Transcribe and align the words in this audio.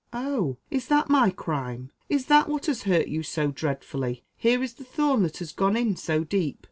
"Oh! 0.13 0.57
is 0.71 0.87
that 0.87 1.11
my 1.11 1.29
crime? 1.29 1.91
Is 2.09 2.25
that, 2.25 2.49
what 2.49 2.65
has 2.65 2.85
hurt 2.89 3.07
you 3.07 3.21
so 3.21 3.51
dreadfully? 3.51 4.23
Here 4.35 4.63
is 4.63 4.73
the 4.73 4.83
thorn 4.83 5.21
that 5.21 5.37
has 5.37 5.51
gone 5.51 5.77
in 5.77 5.95
so 5.95 6.23
deep! 6.23 6.59